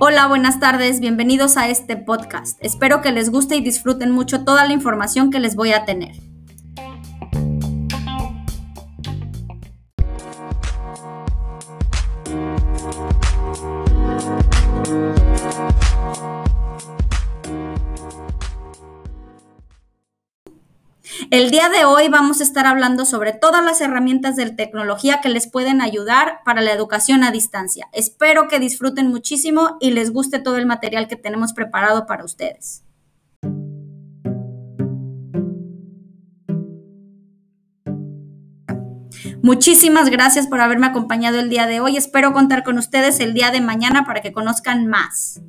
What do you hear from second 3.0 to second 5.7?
que les guste y disfruten mucho toda la información que les